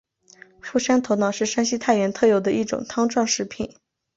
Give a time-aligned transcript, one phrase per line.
[0.59, 3.75] 傅山头脑是山西太原特有的一种汤状食品。